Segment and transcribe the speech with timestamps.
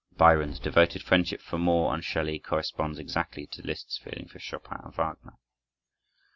[0.17, 4.95] Byron's devoted friendship for Moore and Shelley corresponds exactly to Liszt's feeling for Chopin and
[4.95, 5.37] Wagner.